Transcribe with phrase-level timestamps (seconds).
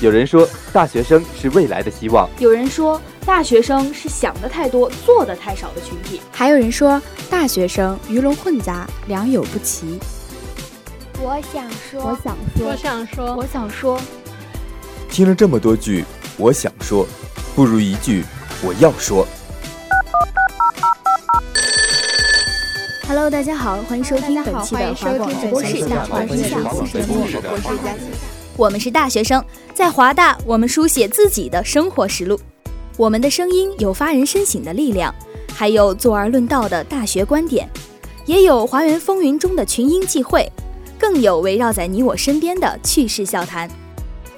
[0.00, 9.98] 有人说，大学生是未来的希望；有人说，大学生是想的太多、做的太少的群体；还有人说，大学生鱼龙混杂、良莠不齐。
[11.20, 14.00] 我想说，我想说，我想说，我想说。
[15.08, 16.04] 听了这么多句，
[16.36, 17.06] 我想说，
[17.54, 18.24] 不如一句
[18.60, 19.26] 我要说。
[23.08, 26.98] Hello，大家好，欢迎收听本期的华广直播室，我是佳琪，
[28.56, 32.38] 我们是大学生，在华大，我们书写自己的生活实录。
[32.96, 35.12] 我们的声音有发人深省的力量，
[35.52, 37.68] 还有坐而论道的大学观点，
[38.24, 40.50] 也有华园风云中的群英际会，
[40.98, 43.68] 更有围绕在你我身边的趣事笑谈。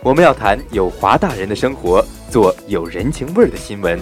[0.03, 4.01] 我们要谈有华大人的生活，做有人情味儿的新闻。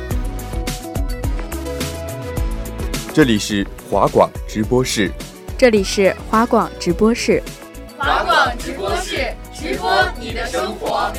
[3.14, 5.12] 这里是华广直播室，
[5.58, 7.42] 这里是华广直播室，
[7.98, 11.12] 华广直播室直播你的生活。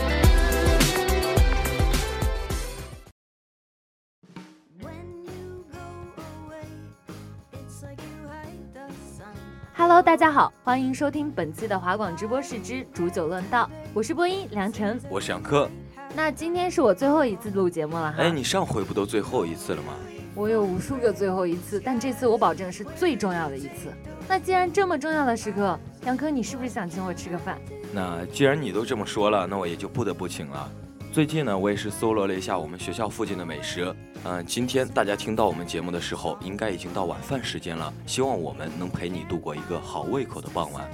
[9.75, 15.69] Hello，大家好，欢迎收听本期的华广直播室之煮酒论道，我是播音梁晨，我是杨科。
[16.15, 18.23] 那今天是我最后一次录节目了哈。
[18.23, 19.93] 哎，你上回不都最后一次了吗？
[20.35, 23.93] 我有无数个最后一次，但这次我保证是最重要的一次。
[24.27, 27.57] 那既然这么重要的时刻，杨科，你是不是想请我吃个饭？
[27.93, 30.71] 那既然你都这么说了，那我也就不得不请了。
[31.11, 33.93] 最近呢，我也是搜罗了一下我们学校附近的美食。
[34.23, 37.93] 嗯，今天大家听到我们节目的时候，应该已经到晚饭时间了。
[38.07, 40.89] 希望我们能陪你度过一个好胃口的傍晚。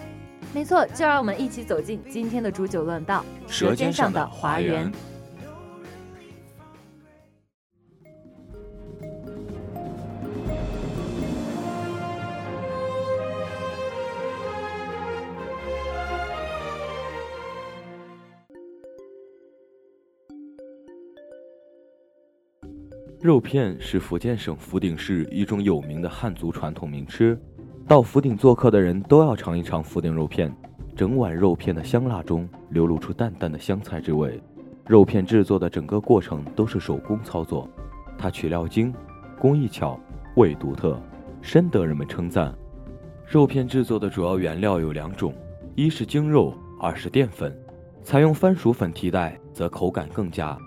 [0.54, 4.92] 没错，就让我们一起走进今天的煮酒论道，舌尖上的华园。
[23.22, 27.38] 肉片是福建省福鼎市一种有名的汉族传统名吃，
[27.86, 30.50] 到福鼎做客的人都要尝一尝福鼎肉片。
[30.96, 34.42] 整碗肉片的香辣中流露出淡淡的香菜之味。
[34.88, 37.70] 肉片制作的整个过程都是手工操作，
[38.18, 38.94] 它取料精，
[39.38, 40.00] 工艺巧，
[40.38, 40.98] 味独特，
[41.42, 42.56] 深得人们称赞。
[43.28, 45.34] 肉片制作的主要原料有两种，
[45.76, 47.54] 一是精肉，二是淀粉。
[48.02, 50.58] 采用番薯粉替代，则口感更佳。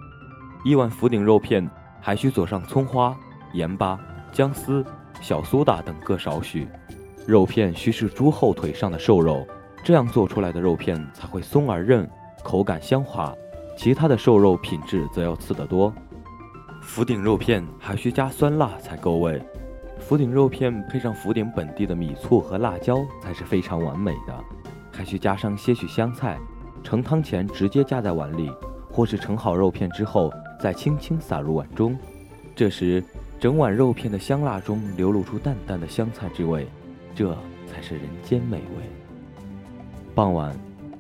[0.67, 1.67] 一碗福鼎肉片。
[2.03, 3.17] 还需佐上葱花、
[3.55, 3.99] 盐巴、
[4.33, 4.85] 姜丝、
[5.21, 6.69] 小苏打等各少许。
[7.25, 9.47] 肉片需是猪后腿上的瘦肉，
[9.85, 12.07] 这样做出来的肉片才会松而韧，
[12.43, 13.33] 口感香滑。
[13.77, 15.95] 其他的瘦肉品质则要次得多。
[16.83, 19.41] 福鼎肉片还需加酸辣才够味。
[20.01, 24.35] 福鼎肉片配上福鼎本地的米醋和辣椒才是非常完美的。
[24.91, 26.37] 还需加上些许香菜，
[26.83, 28.51] 盛汤前直接加在碗里，
[28.91, 30.31] 或是盛好肉片之后。
[30.63, 31.99] 再轻轻撒入碗中，
[32.55, 33.03] 这时
[33.41, 36.69] 整碗肉片的香辣中流露出淡淡的香菜之味，
[37.17, 37.37] 这
[37.67, 38.85] 才是人间美味。
[40.15, 40.57] 傍晚，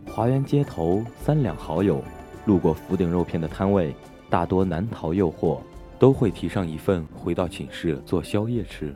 [0.08, 2.02] 华园街头三两好友
[2.44, 3.94] 路过福鼎肉片的摊位，
[4.28, 5.60] 大多难逃诱惑，
[5.96, 8.92] 都会提上一份回到寝室做宵夜吃。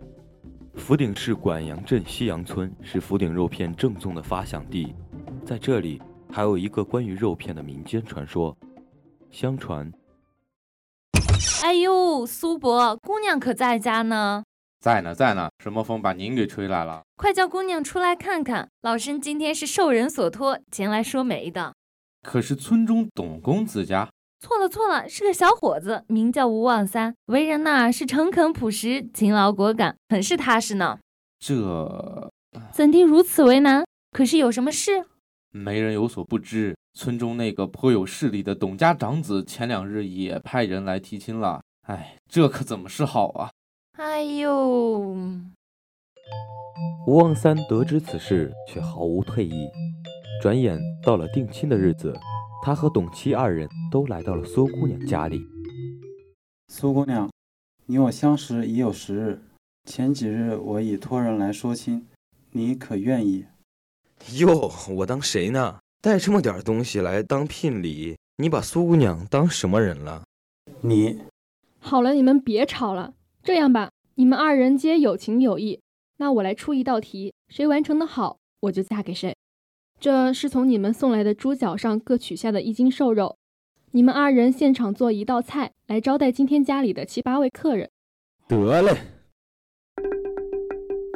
[0.75, 4.93] 福鼎市管阳镇西洋村是福鼎肉片正宗的发祥地，
[5.45, 8.57] 在这里还有一个关于肉片的民间传说，
[9.31, 9.89] 相传。
[11.63, 14.45] 哎呦，苏伯，姑娘可在家呢？
[14.81, 15.49] 在呢，在呢。
[15.63, 17.03] 什么风把您给吹来了？
[17.17, 18.69] 快叫姑娘出来看看。
[18.83, 21.75] 老身今天是受人所托前来说媒的。
[22.23, 24.09] 可是村中董公子家？
[24.39, 30.99] 错了错了，是个小伙子，名叫吴望三，为人呐是诚恳朴实、勤劳果敢，很是踏实呢。
[31.39, 32.31] 这
[32.73, 33.85] 怎地如此为难？
[34.13, 35.07] 可是有什么事？
[35.51, 36.77] 没人有所不知。
[36.97, 41.63] 村中那个颇有势力的董家长子，前两日也派人来提亲了。
[41.83, 43.51] 哎，这可怎么是好啊？
[43.99, 45.15] 哎呦！
[47.07, 49.69] 吴望三得知此事，却毫无退意。
[50.41, 52.19] 转眼到了定亲的日子，
[52.65, 55.39] 他和董七二人都来到了苏姑娘家里。
[56.69, 57.31] 苏姑娘，
[57.85, 59.43] 你我相识已有十日，
[59.85, 62.07] 前几日我已托人来说亲，
[62.53, 63.45] 你可愿意？
[64.39, 65.79] 哟，我当谁呢？
[66.07, 70.23] 带这么点东西来当聘礼，你把苏姑娘当什么人了？
[70.83, 71.19] 你
[71.81, 73.15] 好了，你们别吵了。
[73.43, 75.81] 这样吧，你们二人皆有情有义，
[76.19, 79.35] 那我来出一道题，谁完成的好，我就嫁给谁。
[79.99, 83.37] 这是从你们送来的猪脚上各取下的一斤瘦肉，
[83.91, 87.91] 你们二人现场做一道菜来招待今天家里的七八位客人。
[88.47, 88.97] 得嘞。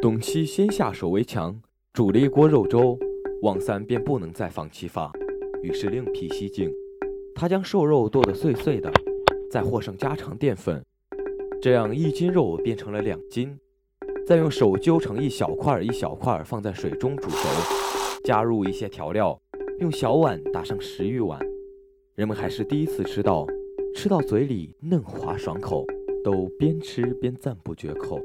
[0.02, 2.98] 董七先下手为强，煮了一锅肉粥，
[3.42, 5.10] 王三便不能再放其法，
[5.62, 6.70] 于是另辟蹊径。
[7.34, 8.92] 他将瘦肉剁得碎碎的，
[9.50, 10.84] 再和上家常淀粉，
[11.62, 13.58] 这样一斤肉变成了两斤。
[14.26, 17.48] 再用手揪成一小块一小块，放在水中煮熟，
[18.25, 19.40] 加入一些调料，
[19.78, 21.40] 用小碗打上十余碗。
[22.16, 23.46] 人们还是第一次吃到，
[23.94, 25.87] 吃到嘴里嫩滑爽口，
[26.22, 28.20] 都边吃边赞不绝口。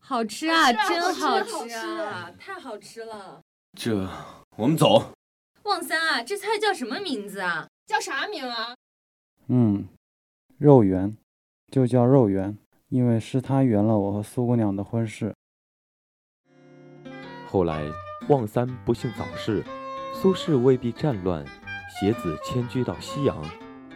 [0.00, 3.41] 好吃啊，真好吃啊，太好吃了！
[3.78, 4.08] 这，
[4.56, 5.12] 我们走。
[5.64, 7.68] 旺三啊，这菜叫什么名字啊？
[7.86, 8.74] 叫啥名啊？
[9.48, 9.88] 嗯，
[10.58, 11.16] 肉圆，
[11.70, 12.56] 就叫肉圆。
[12.88, 15.34] 因为是他圆了我和苏姑娘的婚事。
[17.48, 17.82] 后来，
[18.28, 19.64] 旺三不幸早逝，
[20.12, 21.42] 苏轼为避战乱，
[21.98, 23.42] 携子迁居到西阳，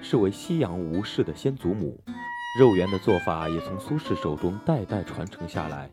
[0.01, 2.03] 是为西阳吴氏的先祖母。
[2.59, 5.91] 肉圆的做法也从苏轼手中代代传承下来。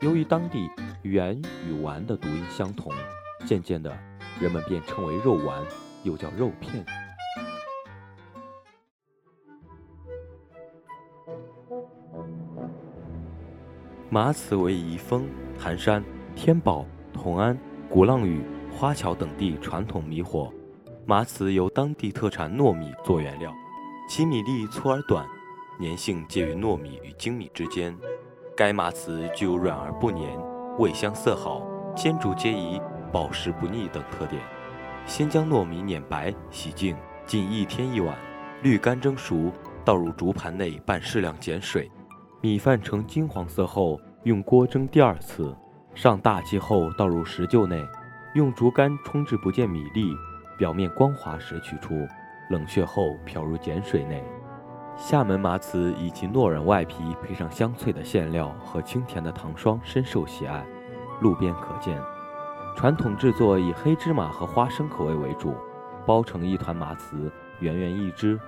[0.00, 0.68] 由于当地
[1.02, 2.92] “圆”与“丸”的读音相同，
[3.46, 3.96] 渐渐的，
[4.40, 5.62] 人们便称为肉丸，
[6.02, 6.84] 又叫肉片。
[14.10, 15.26] 马此为宜丰、
[15.58, 16.04] 含山、
[16.36, 17.58] 天宝、同安、
[17.88, 18.40] 鼓浪屿、
[18.70, 20.52] 花桥等地传统米火。
[21.06, 23.52] 马此由当地特产糯米做原料，
[24.08, 25.26] 其米粒粗而短，
[25.80, 27.96] 粘性介于糯米与精米之间。
[28.56, 30.20] 该麻糍具有软而不粘、
[30.78, 31.60] 味香色好、
[31.96, 32.80] 煎煮皆宜、
[33.10, 34.40] 保食不腻等特点。
[35.06, 36.96] 先将糯米碾白、洗净，
[37.26, 38.16] 浸一天一晚，
[38.62, 39.50] 滤干蒸熟，
[39.84, 41.90] 倒入竹盘内拌适量碱水。
[42.40, 45.54] 米饭呈金黄色后，用锅蒸第二次，
[45.92, 47.84] 上大气后倒入石臼内，
[48.34, 50.12] 用竹竿冲至不见米粒，
[50.56, 52.06] 表面光滑时取出，
[52.50, 54.22] 冷却后漂入碱水内。
[54.96, 60.64] 厦门麻糍以其糯软外皮配上香脆的馅料和清甜的糖霜，深受喜爱，
[61.20, 61.98] 路边可见。
[62.76, 65.54] 传统制作以黑芝麻和花生口味为主，
[66.06, 67.30] 包成一团麻糍，
[67.60, 68.38] 圆圆一只，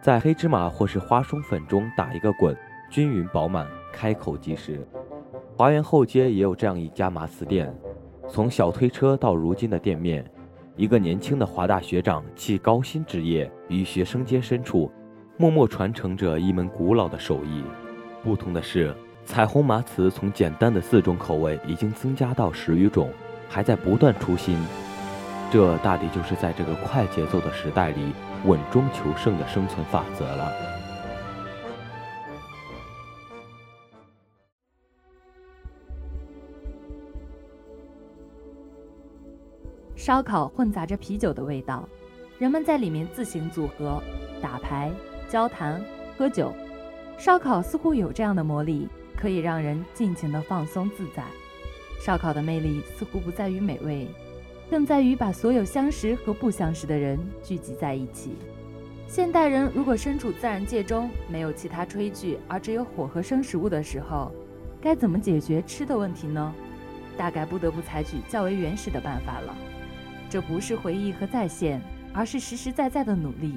[0.00, 2.56] 在黑芝麻或是花生粉中打一个滚。
[2.88, 4.86] 均匀饱满，开口即食。
[5.56, 7.76] 华园后街也有这样一家麻糍店，
[8.28, 10.24] 从小推车到如今的店面，
[10.76, 14.88] 一个年轻的华大学长弃高薪职业，于学生街深处，
[15.38, 17.62] 默默传承着一门古老的手艺。
[18.22, 18.94] 不同的是，
[19.26, 23.10] 彩虹麻糍从简单的四种口味，已经增加到十余种，
[23.48, 24.58] 还在不断出新。
[25.50, 28.12] 这大抵就是在这个快节奏的时代里，
[28.46, 30.52] 稳中求胜的生存法则了。
[39.94, 41.86] 烧烤混杂着啤酒的味道，
[42.38, 44.02] 人们在里面自行组合、
[44.40, 44.90] 打牌、
[45.28, 45.82] 交谈、
[46.16, 46.54] 喝酒。
[47.18, 51.24] 烧烤似乎有这样的魔力，可以让人尽情的放松自在。
[51.98, 54.06] 烧烤的魅力似乎不在于美味，
[54.68, 58.36] 更在于把所有相识和不相识的人聚集在一起。
[59.08, 64.30] 现代人如果身处自然界中，没有其他炊具，而只有火和生食物的时候，
[64.80, 66.54] 该怎么解决吃的问题呢？
[67.16, 69.56] 大概不得不采取较为原始的办法了。
[70.28, 71.80] 这不是回忆和再现，
[72.12, 73.54] 而是实实在在的努力，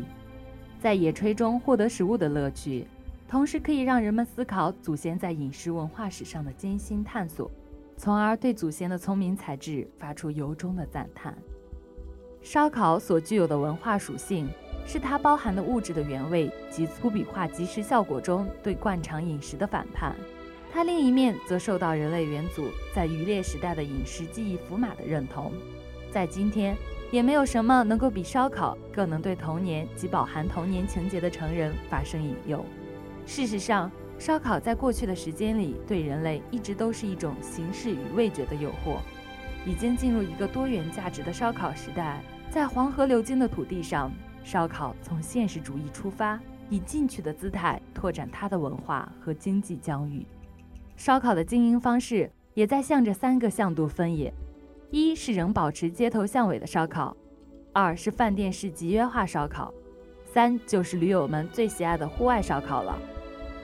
[0.81, 2.87] 在野炊中获得食物的乐趣，
[3.27, 7.51] 同时可以让人们思考祖先在饮食文化史上的艰辛探索，
[7.97, 11.37] 从而对祖先的聪明才智发出由衷的赞叹。
[12.41, 14.47] 烧烤所具有的文化属性，
[14.85, 20.13] 是它包含的物质的原味及粗鄙化即时效果中对惯常饮食的反叛；
[20.71, 22.63] 它另一面则受到人类元祖
[22.95, 25.51] 在渔猎时代的饮食记忆符码的认同。
[26.09, 26.77] 在今天，
[27.11, 32.63] 也没有什么能够比烧烤更能对童年及饱含童年情节的成人发生引诱。
[33.25, 38.97] 事实上，烧烤在过去的时间里对人类一直都是一种形式与味觉的诱惑。
[39.65, 44.11] 已经进入一个多元价值的烧烤时代，在黄河流经的土地上，
[44.43, 46.39] 烧烤从现实主义出发，
[46.69, 50.25] 以进取的姿态拓展它的文化和经济疆域。
[50.95, 54.33] 烧烤的经营方式也在向着三个向度分野。
[54.91, 57.15] 一是仍保持街头巷尾的烧烤，
[57.71, 59.71] 二是饭店式集约化烧烤，
[60.25, 62.97] 三就是驴友们最喜爱的户外烧烤了。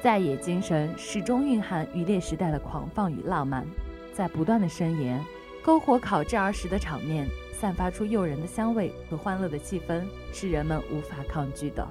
[0.03, 3.65] 在野精神始终蕴含渔猎时代的狂放与浪漫，
[4.13, 5.19] 在不断的伸延。
[5.63, 11.87] 篝火烤制而时的场面，散发出诱人的香味和欢乐的气氛，是人们无法抗拒的。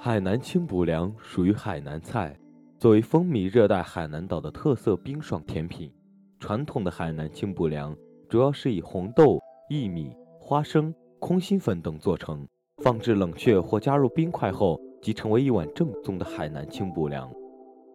[0.00, 2.38] 海南清补凉属于海南菜，
[2.78, 5.92] 作为风靡热带海南岛的特色冰爽甜品，
[6.38, 7.96] 传统的海南清补凉
[8.28, 12.46] 主要是以红豆、薏米、花生、空心粉等做成，
[12.80, 17.28] 放置冷却或加入冰块后，即成为一碗正宗的海南清补凉。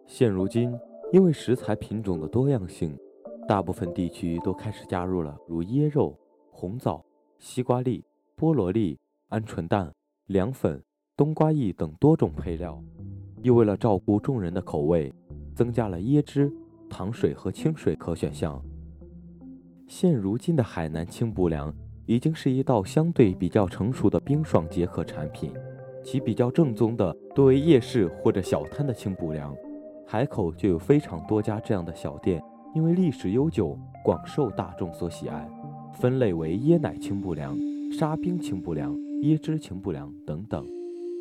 [0.06, 0.78] 现如今，
[1.10, 2.94] 因为食材品种的多样性，
[3.48, 6.14] 大部分地区都开始加入了如椰肉、
[6.50, 7.02] 红枣、
[7.38, 8.04] 西瓜粒、
[8.36, 8.98] 菠萝粒、
[9.30, 9.90] 鹌鹑蛋、
[10.26, 10.84] 凉粉、
[11.16, 12.82] 冬瓜薏等多种配料。
[13.42, 15.12] 又为了照顾众人的口味，
[15.54, 16.50] 增加了椰汁、
[16.88, 18.60] 糖水和清水可选项。
[19.86, 21.72] 现如今的海南清补凉
[22.06, 25.52] 已经是一道相对比较成熟的冰爽解渴产品，
[26.02, 29.54] 其比较正宗的多为夜市或者小摊的清补凉。
[30.06, 32.42] 海口就有非常多家这样的小店，
[32.74, 35.48] 因为历史悠久，广受大众所喜爱。
[35.92, 37.56] 分类为椰奶清补凉、
[37.92, 40.66] 沙冰清补凉、椰汁清补凉等等。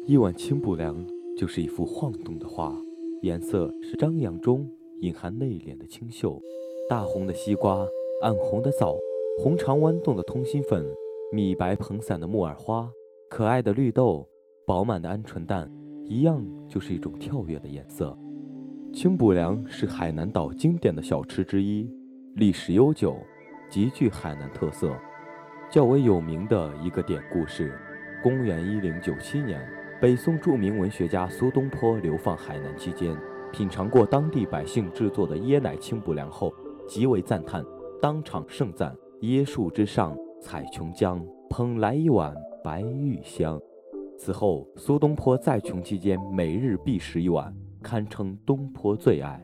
[0.06, 1.06] 一碗清补凉。
[1.36, 2.80] 就是一幅晃动的画，
[3.24, 4.70] 颜色是张扬中
[5.02, 6.40] 隐含内敛的清秀。
[6.88, 7.84] 大红的西瓜，
[8.22, 8.96] 暗红的枣，
[9.42, 10.86] 红肠豌豆的通心粉，
[11.32, 12.88] 米白蓬散的木耳花，
[13.32, 14.30] 可爱的绿豆，
[14.68, 15.68] 饱满的鹌鹑蛋，
[16.06, 18.16] 一样就是一种跳跃的颜色。
[18.94, 21.90] 清补凉是海南岛经典的小吃之一，
[22.36, 23.18] 历史悠久，
[23.72, 24.96] 极具海南特色。
[25.72, 27.76] 较为有名的一个典故是，
[28.22, 29.68] 公元一零九七年。
[30.04, 33.16] 北宋著名文学家苏东坡流放海南期间，
[33.54, 36.54] 品尝过当地百姓制作的椰奶清补凉后，
[36.86, 37.64] 极为赞叹，
[38.02, 38.94] 当场盛赞
[39.24, 43.58] ：“椰树之上采琼浆，捧来一碗白玉香。”
[44.20, 49.42] 此后，苏东坡在琼期间每日必食一碗，堪称东坡最爱。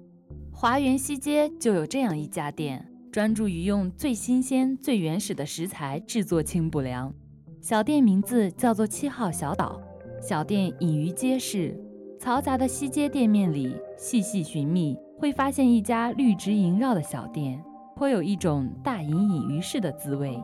[0.52, 7.14] 华园西街就有这样一家店，专注于用最新鲜、最原始的食材制作清补凉。
[7.62, 9.82] 小店名字叫做七号小岛。
[10.22, 11.74] 小店隐于街市，
[12.20, 17.64] 嘈杂的西街店面里，细细寻觅，会发现一家绿植萦绕的小店，
[17.96, 20.38] 颇有一种大隐隐于市的滋味。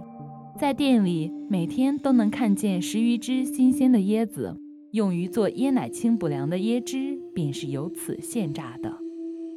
[0.57, 4.55] 在店里，每天都能看见十余只新鲜的椰子，
[4.91, 8.93] 用于做椰奶清补凉的椰汁便是由此现榨的。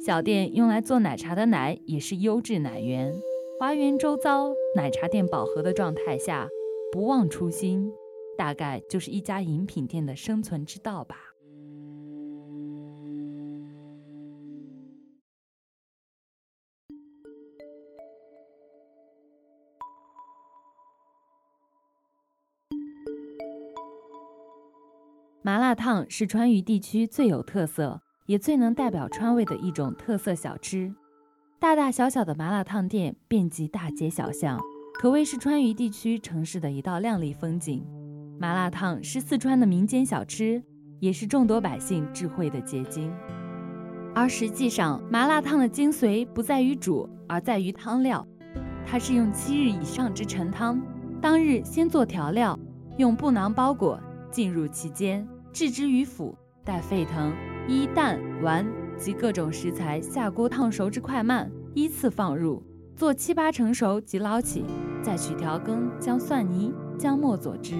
[0.05, 3.13] 小店用来做奶茶的奶也是优质奶源。
[3.57, 6.49] 华园周遭奶茶店饱和的状态下，
[6.91, 7.89] 不忘初心。
[8.39, 11.17] 大概就是一家饮品店的生存之道吧。
[25.41, 30.95] 麻辣烫是川渝地区最有特色，也最能代表川味的一种特色小吃。
[31.59, 34.57] 大大小小的麻辣烫店遍及大街小巷，
[34.93, 37.98] 可谓是川渝地区城市的一道亮丽风景。
[38.39, 40.63] 麻辣烫是四川的民间小吃，
[41.01, 43.11] 也是众多百姓智慧的结晶。
[44.15, 48.25] 而实际上，麻辣烫的精髓不在于煮，而在于汤料。
[48.85, 50.81] 它是用七日以上之陈汤，
[51.21, 52.57] 当日先做调料，
[52.97, 53.99] 用布囊包裹，
[54.31, 57.33] 浸入其间，置之于釜，待沸腾，
[57.67, 58.65] 依蛋、丸
[58.97, 62.63] 及各种食材下锅烫熟之快慢，依次放入，
[62.95, 64.63] 做七八成熟即捞起，
[65.03, 67.75] 再取调羹将蒜泥、姜末佐之。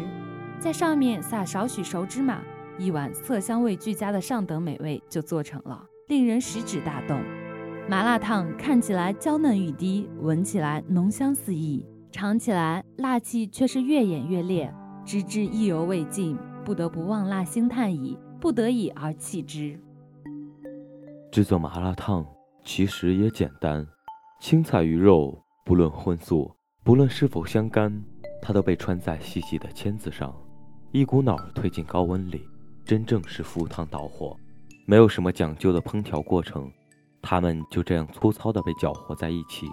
[0.59, 2.41] 在上面撒少许熟芝麻，
[2.77, 7.21] 一碗色香味俱佳的上等美味就做成了，令人食指大动。
[7.87, 14.71] 麻辣烫看起来娇嫩欲滴，闻起来浓香四溢，尝起来辣气却是越演越烈，
[15.05, 19.79] 直至意犹未尽，不得不望辣兴叹矣，不得已而弃之。
[21.31, 22.25] 制作麻辣烫
[22.65, 23.87] 其实也简单，
[24.41, 28.03] 青菜鱼肉不论荤素，不论是否相干，
[28.41, 30.35] 它都被穿在细细的签子上。
[30.91, 32.41] 一股脑儿推进高温里，
[32.83, 34.35] 真正是赴汤蹈火，
[34.87, 36.67] 没有什么讲究的烹调过程，
[37.21, 39.67] 它们就这样粗糙的被搅和在一起，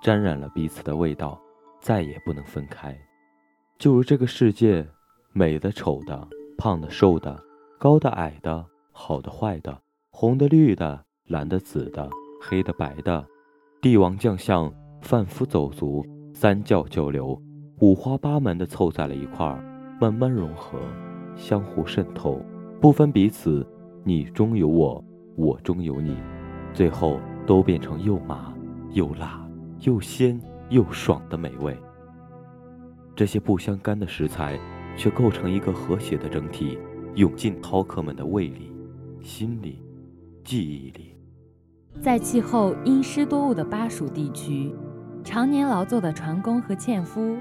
[0.00, 1.36] 沾染了彼此的味道，
[1.80, 2.96] 再也不能分开。
[3.76, 4.86] 就如这个世界，
[5.32, 7.42] 美的丑的，胖的瘦的，
[7.76, 9.76] 高的矮的，好的坏的，
[10.10, 12.08] 红的绿的，蓝的紫的，
[12.40, 13.26] 黑的白的，
[13.80, 17.36] 帝王将相，贩夫走卒，三教九流，
[17.80, 19.71] 五花八门的凑在了一块儿。
[20.02, 20.80] 慢慢融合，
[21.36, 22.44] 相互渗透，
[22.80, 23.64] 不分彼此，
[24.02, 25.04] 你中有我，
[25.36, 26.16] 我中有你，
[26.74, 28.52] 最后都变成又麻
[28.90, 29.48] 又辣
[29.82, 30.40] 又鲜
[30.70, 31.78] 又爽的美味。
[33.14, 34.58] 这些不相干的食材，
[34.96, 36.76] 却构成一个和谐的整体，
[37.14, 38.72] 涌进饕客们的胃里、
[39.20, 39.80] 心里、
[40.42, 41.14] 记忆里。
[42.00, 44.74] 在气候阴湿多雾的巴蜀地区，
[45.22, 47.36] 常年劳作的船工和纤夫，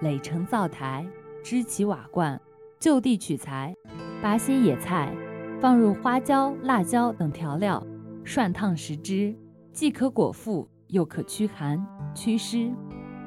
[0.00, 1.04] 垒成灶台。
[1.44, 2.40] 支起瓦罐，
[2.80, 3.76] 就地取材，
[4.22, 5.14] 拔些野菜，
[5.60, 7.86] 放入花椒、辣椒等调料，
[8.24, 9.36] 涮烫食之，
[9.70, 12.72] 既可果腹，又可驱寒祛湿。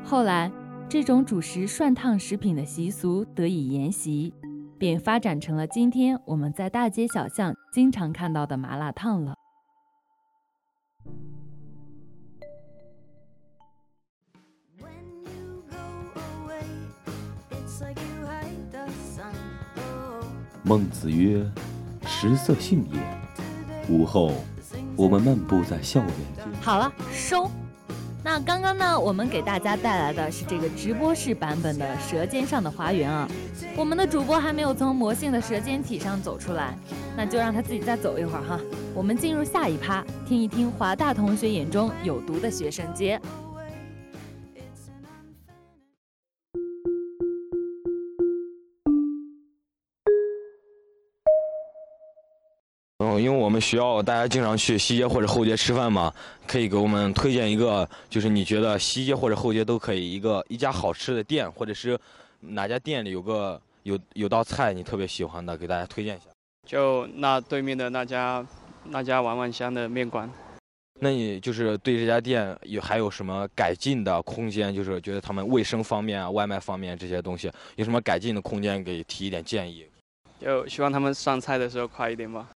[0.04, 0.52] 后来，
[0.90, 4.34] 这种主食涮烫食品的习俗得以沿袭，
[4.80, 9.36] 便发展成了今天我们在大街小巷经常看到的麻辣烫了。
[20.68, 21.42] 孟子曰
[22.06, 23.00] ：“食色性也。”
[23.90, 24.34] 午后，
[24.98, 26.12] 我们漫步在校园。
[26.60, 27.50] 好了，收。
[28.22, 33.26] 那刚刚呢，我们给大家带来的是这个直播室版本的《舌尖上的花园》啊。
[33.78, 36.78] 我们的主播还没有从魔性的舌尖体上走出来，
[37.16, 38.60] 那就让他自己再走一会儿哈。
[38.94, 43.18] 我们进入下一趴，听一听华大同学眼中有毒的学生街。
[53.10, 56.14] 嗯，因为我们学校大家经常去西街或者后街吃饭嘛，
[56.46, 61.98] 可以给我们推荐一个，就是你觉得西街或者后街都可以一个一家好吃的店，或者是
[62.42, 66.26] 哪家店里有个有有道菜你特别喜欢的，给大家推荐一下。
[66.66, 68.46] 就那对面的那家
[68.84, 70.30] 那家碗碗香的面馆。
[71.00, 74.76] 那你就是对这家店有还有什么改进的空间？
[74.76, 78.84] 就是觉得他们卫生方面啊、外卖方面这些东西有什么改进的空间？
[78.84, 79.86] 给提一点建议。
[80.42, 82.48] 就希望他们上菜的时候快一点吧。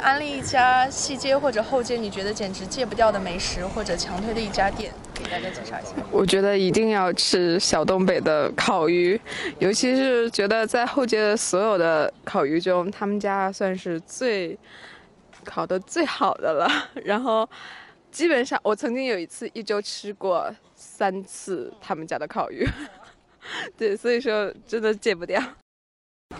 [0.00, 5.92] 安利一家西街或者后街，你觉得简直戒不掉的美食或者强推的一家店，给大家介绍一下。
[6.10, 9.20] 我觉得一定要吃小东北的烤鱼，
[9.58, 14.58] 尤其是觉得在后街的所有的烤鱼中，他们家算是最
[15.44, 16.66] 烤的最好的了。
[17.04, 17.46] 然后
[18.10, 22.66] 基本上，我曾经有一次一周吃过三次他们家的烤鱼。
[23.76, 25.38] 对，所以说真的戒不掉。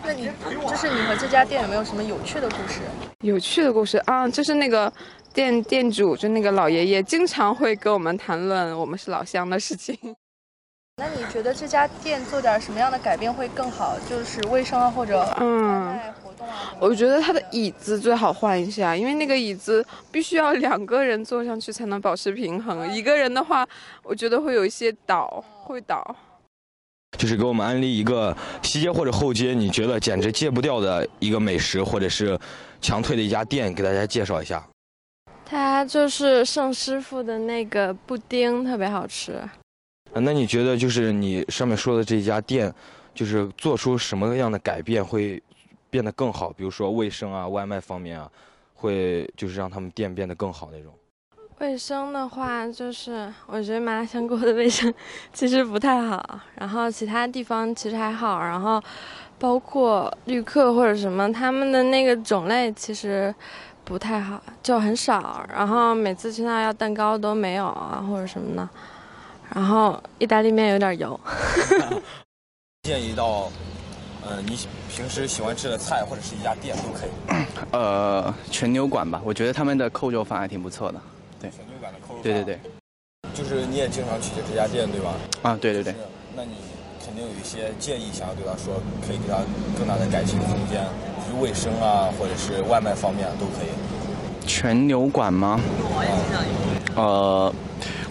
[0.03, 2.81] 那你就是你和这家店有没有什么有趣的故事？
[3.23, 4.91] 有趣的故事啊，就是那个
[5.33, 9.97] 店店主，就那个老爷爷，经常会跟我们谈论我们是老乡的事情。
[10.97, 13.97] 那你觉得这家店做点什么样的改变会更好？
[14.09, 16.75] 就是卫生啊，或者嗯，活动啊？
[16.81, 23.65] 我觉得他的椅子最好换一下，因为那个椅子必须要两个人坐上去才能保持平衡，一个人的话，
[24.03, 26.15] 我觉得会有一些倒，会倒。
[27.17, 32.37] 就是给我们安利一个西街或者后街，你觉得简直戒不掉的一个美食，或者是
[32.81, 34.67] 强推的一家店，给大家介绍一下。
[35.45, 39.39] 它就是盛师傅的那个布丁，特别好吃。
[40.13, 42.73] 那你觉得就是你上面说的这家店，
[43.13, 45.41] 就是做出什么样的改变会
[45.89, 46.51] 变得更好？
[46.51, 48.29] 比如说卫生啊、外卖方面啊，
[48.73, 50.93] 会就是让他们店变得更好那种。
[51.63, 54.93] 卫生的话，就是我觉得麻辣香锅的卫生
[55.31, 56.21] 其实不太好，
[56.55, 58.83] 然后其他地方其实还好，然后
[59.39, 63.33] 包括旅客或者什么，他们的那个种类其实
[63.85, 68.69] 不太好，就很少，然后每次去那要蛋糕都没有啊或者什么的，
[69.55, 71.17] 然后意大利面有点油。
[72.83, 73.49] 建议到，
[74.27, 74.59] 呃，你
[74.93, 77.09] 平时喜欢吃的菜或者是一家店都可以。
[77.71, 80.99] 呃，全牛馆吧，我觉得他们的扣肉饭还挺不错的。
[81.43, 81.51] 对，
[82.23, 82.59] 对对对，
[83.33, 85.13] 就是你也经常去这家店对吧？
[85.41, 85.93] 啊，对对对。
[86.35, 86.51] 那你
[87.05, 89.39] 肯定有一些建议想要对他说，可以给他
[89.77, 90.83] 更大的改进空间，
[91.17, 93.69] 比如卫生啊，或者是外卖方面都可以。
[94.47, 95.59] 全牛馆吗？
[96.95, 97.53] 呃，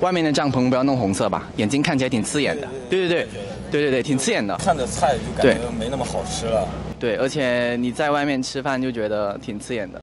[0.00, 2.68] 外面的帐篷不要弄红色吧，眼睛看起来挺刺眼的。
[2.90, 3.28] 对对对，
[3.70, 4.56] 对对对，挺刺眼的。
[4.56, 6.68] 看着菜就感觉没那么好吃了。
[6.98, 10.01] 对，而且你在外面吃饭就觉得挺刺眼的。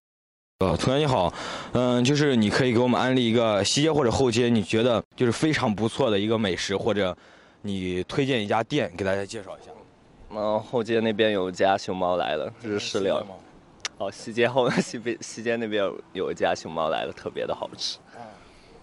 [0.61, 1.33] 呃，同学你好，
[1.71, 7.15] 嗯，就是你可以给我们安利一个西街或者后街，你觉得就是非常不错的一个美食，或者
[7.61, 9.71] 你推荐一家店给大家介绍一下。
[10.31, 13.25] 嗯，后街那边有一家熊猫来了，日式料理。
[13.99, 17.97] 哦，西街后西边西街那边有一家熊猫来了，特别的好吃。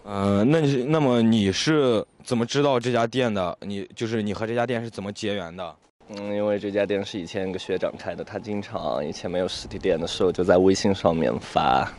[0.03, 3.55] 嗯，那你那么你是怎么知道这家店的？
[3.61, 5.75] 你就是你和这家店是怎么结缘的？
[6.09, 11.91] 嗯，因为这家店是以前一个学长开的，他经常以前没有实体店的时候，就在微信上面发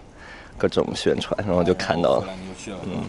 [0.57, 2.29] 各种宣传，然后就看到了。
[2.87, 3.05] 嗯，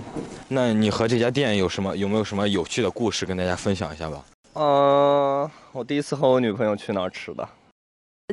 [0.49, 4.25] 那你和这家店有什么有没有什么有趣的故事跟大家分享一下吧？
[4.55, 7.47] 嗯，我第一次和我女朋友去那儿吃的，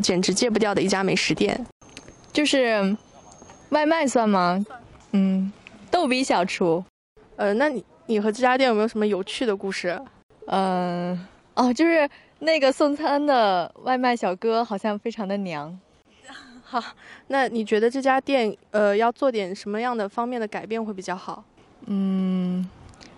[0.03, 1.65] 简直戒不掉的一家美食店，
[2.33, 2.97] 就是
[3.69, 4.67] 外卖算吗？
[5.13, 5.53] 嗯，
[5.89, 6.85] 逗比小厨。
[7.37, 9.97] 呃，那你你和这家店有没有什么有趣的故事？
[10.49, 12.11] 嗯，哦，就是。
[12.39, 15.79] 那个送餐的外卖小哥好像非常的娘。
[16.63, 16.83] 好，
[17.29, 21.45] 那你觉得这家店呃要做点什么样的方面的改变会比较好？
[21.87, 22.69] 嗯，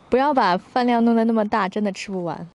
[0.09, 2.49] 不要把饭量弄得那么大，真的吃不完。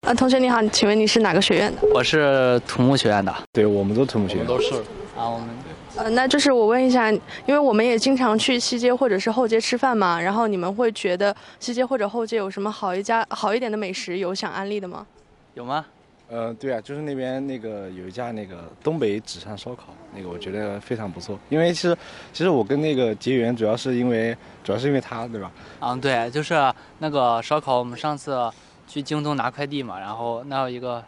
[0.00, 1.80] 啊，同学你好，请问你是哪个学院的？
[1.94, 3.32] 我是土木学院的。
[3.52, 4.46] 对，我们都土木学院。
[4.46, 4.74] 都是。
[5.16, 5.48] 啊，我们
[5.94, 15.06] 呃，那就是我问一下，因为我们也经常去西街或者是后街吃饭嘛，然后你们会觉得西街或者后街有什么好一家好一点的美食有想安利的吗？
[15.54, 15.86] 有吗？
[16.32, 21.38] 呃，对啊，就是那边那个有一家那个东北纸上烧烤，那个我觉得非常不错。
[21.50, 21.94] 因为其实
[22.32, 25.52] 其实我跟那个结缘主要是因为主要是因为他，对吧？
[25.80, 28.50] 嗯，对，就是那个烧烤，我们上次
[28.88, 31.04] 去京东拿快递嘛，然后那有一个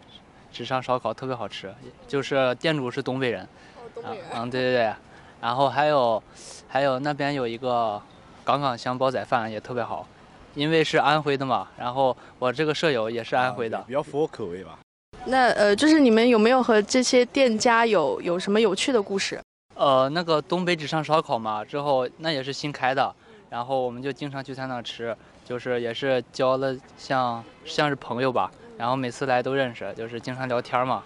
[0.52, 1.74] 纸上烧烤特别好吃，
[2.06, 3.44] 就是店主是东北人。
[3.44, 3.48] 哦，
[3.94, 4.26] 东北人。
[4.34, 4.92] 嗯，对对对，
[5.40, 6.22] 然后还有
[6.68, 7.98] 还有那边有一个
[8.44, 10.06] 港港香煲仔饭也特别好，
[10.54, 14.78] 因为是安徽的嘛，然后我这个舍友也是安徽的，比较符合口味吧。
[15.26, 19.40] 那呃，就是你们有没有和这些店家有有什么有趣的故事？
[19.74, 23.14] 呃，那个东北纸上烧烤嘛，之后那也是新开的，
[23.48, 31.02] 然后我们就经常去他那吃，就是也是交了像像是朋友吧，然后每次来都认识，就是经常聊天嘛，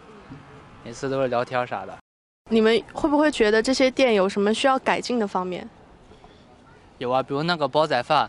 [0.85, 1.97] 每次都是聊天啥的。
[2.51, 5.69] 你们会不会觉得这些店有什么需要改进的方面？
[6.99, 8.29] 有啊，比如那个煲仔饭，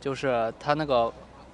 [0.00, 1.12] 就是他那个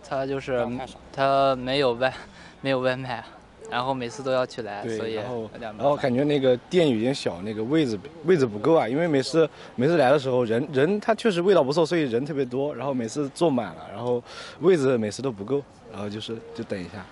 [0.09, 0.66] 他就是
[1.12, 2.14] 他没有外
[2.61, 3.25] 没有外卖。
[3.73, 8.87] 然后每次都要去来，所以然后然后感觉那个店有点小，那个位置位置不够啊。
[8.87, 12.75] 因为每次每次来的时候，人人他确实味道不错，所以人特别多。
[12.75, 14.23] 然后每次坐满了，然后
[14.61, 17.03] 位置每次都不够，然后就是就等一下。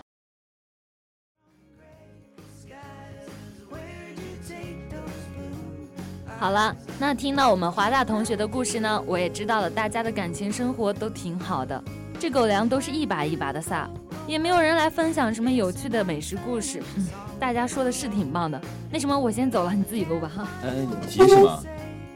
[6.39, 11.83] 好了，那听到我们华大同学的故事呢，我也知道了大家的感情生活都挺好的，
[12.19, 13.89] 这狗粮都是一把一把的撒。
[14.31, 17.05] 也没有人来分享什么有趣的美食故事，嗯，
[17.41, 18.61] 大家说的是挺棒的。
[18.89, 20.49] 那什么，我先走了，你自己录吧哈。
[20.63, 21.61] 嗯，你急什么？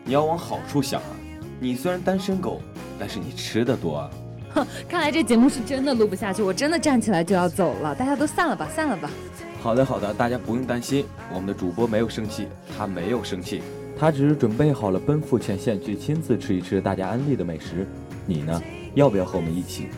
[0.05, 1.09] 你要往好处想啊。
[1.59, 2.61] 你虽然单身狗，
[3.01, 4.11] 但是你吃的多啊。
[4.55, 7.93] 哼，看来这节目是真的录不下去，我真的站起来就要走了。
[7.97, 9.11] 大家都散了吧，散了吧。
[9.61, 12.47] 好的好的，大家不用担心，我们的主播没有生气，
[12.79, 13.61] 他没有生气，
[13.99, 17.85] 他只是准备好了奔赴前线去亲自吃一吃大家安利的美食。
[18.25, 18.63] 你呢？
[18.95, 19.89] 要不要和我们一起？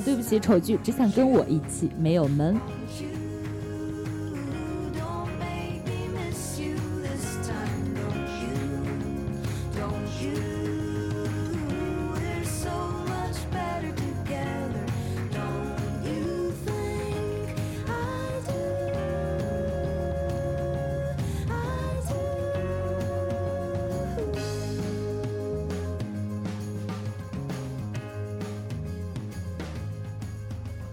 [0.00, 2.56] 对不起，丑剧只想跟我一起，没有门。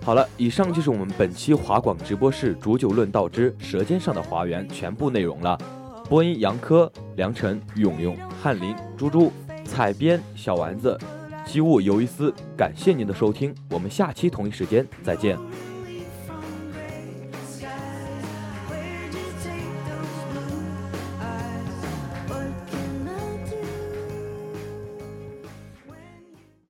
[0.04, 5.58] 好了，以上就是我们本期华广直播室煮酒论道之舌尖上的华园全部内容了。
[6.10, 9.32] 播音：杨科、梁晨、勇勇、翰林、猪猪、
[9.64, 11.00] 采编：小丸子、
[11.46, 12.34] 机务尤一丝。
[12.58, 15.38] 感谢您的收听，我们下期同一时间再见。